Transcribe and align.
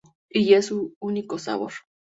Y 0.31 0.55
es 0.55 0.65
su 0.65 0.95
único 0.99 1.37
sabor. 1.37 1.73